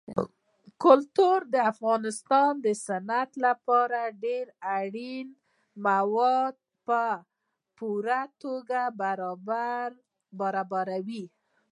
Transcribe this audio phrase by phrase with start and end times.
[0.83, 4.45] کلتور د افغانستان د صنعت لپاره ډېر
[4.79, 5.27] اړین
[5.85, 6.55] مواد
[6.87, 7.01] په
[7.77, 8.79] پوره توګه
[10.59, 11.25] برابروي.